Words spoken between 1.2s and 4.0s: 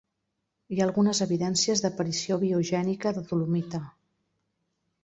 evidències d'aparició biogènica de dolomita.